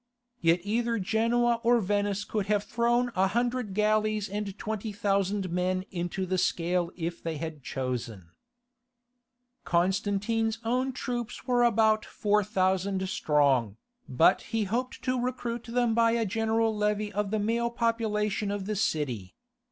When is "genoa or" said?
0.97-1.79